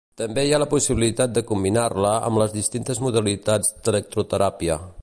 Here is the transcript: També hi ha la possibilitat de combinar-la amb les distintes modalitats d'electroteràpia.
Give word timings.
També 0.19 0.43
hi 0.45 0.53
ha 0.55 0.59
la 0.61 0.67
possibilitat 0.71 1.35
de 1.35 1.43
combinar-la 1.51 2.15
amb 2.31 2.43
les 2.45 2.57
distintes 2.59 3.05
modalitats 3.09 3.73
d'electroteràpia. 3.83 4.83